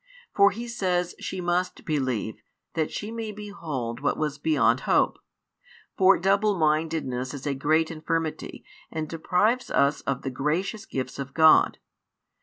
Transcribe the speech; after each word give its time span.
For 0.33 0.49
He 0.49 0.67
says 0.67 1.13
she 1.19 1.41
must 1.41 1.85
believe, 1.85 2.41
that 2.73 2.89
she 2.89 3.11
may 3.11 3.31
behold 3.31 3.99
what 3.99 4.17
was 4.17 4.39
beyond 4.39 4.79
hope. 4.89 5.19
For 5.95 6.17
double 6.17 6.57
mindedness 6.57 7.35
is 7.35 7.45
a 7.45 7.53
great 7.53 7.91
infirmity 7.91 8.65
and 8.89 9.07
deprives 9.07 9.69
us 9.69 10.01
of 10.01 10.23
the 10.23 10.31
gracious 10.31 10.87
gifts 10.87 11.19
of 11.19 11.35
God. 11.35 11.77